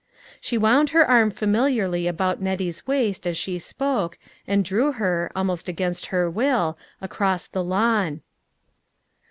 [0.41, 5.43] She wound her arm familiarly about Nettie's waist as she spoke, and drew her, al
[5.43, 8.21] most against her will, across the lawn.